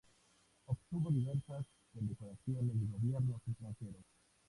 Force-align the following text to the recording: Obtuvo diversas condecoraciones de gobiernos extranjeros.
Obtuvo 0.65 1.11
diversas 1.11 1.63
condecoraciones 1.93 2.73
de 2.79 2.87
gobiernos 2.87 3.39
extranjeros. 3.47 4.01